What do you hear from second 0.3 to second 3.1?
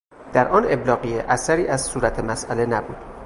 در آن ابلاغیه اثری از صورت مساله نبود